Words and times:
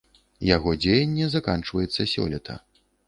Яго 0.55 0.71
дзеянне 0.85 1.27
заканчваецца 1.35 2.07
сёлета. 2.15 2.57